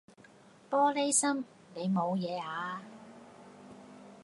[0.67, 1.45] 玻璃心，
[1.75, 2.81] 你冇嘢啊？